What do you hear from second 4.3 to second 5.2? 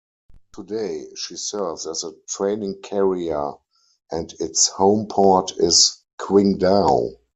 its home